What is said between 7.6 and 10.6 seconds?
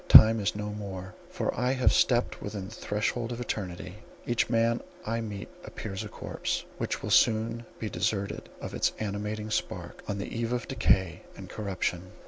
be deserted of its animating spark, on the eve